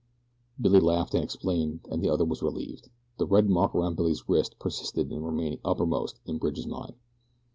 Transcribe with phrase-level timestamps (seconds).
[0.59, 4.57] Billy laughed and explained, and the other was relieved the red mark around Billy's wrist
[4.57, 6.95] persisted in remaining uppermost in Bridge's mind.